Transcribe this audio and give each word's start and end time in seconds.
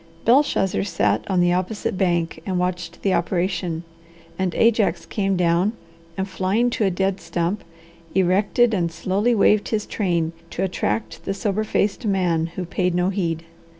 Belshazzar 0.25 0.83
sat 0.83 1.23
on 1.29 1.41
the 1.41 1.53
opposite 1.53 1.95
bank 1.95 2.41
and 2.43 2.57
watched 2.57 3.03
the 3.03 3.13
operation; 3.13 3.83
and 4.35 4.55
Ajax 4.55 5.05
came 5.05 5.37
down 5.37 5.73
and, 6.17 6.27
flying 6.27 6.71
to 6.71 6.85
a 6.85 6.89
dead 6.89 7.19
stump, 7.21 7.63
erected 8.15 8.73
and 8.73 8.91
slowly 8.91 9.35
waved 9.35 9.69
his 9.69 9.85
train 9.85 10.33
to 10.49 10.63
attract 10.63 11.23
the 11.25 11.35
sober 11.35 11.63
faced 11.63 12.03
man 12.03 12.47
who 12.57 12.65
paid 12.65 12.95
no 12.95 13.09
heed. 13.09 13.43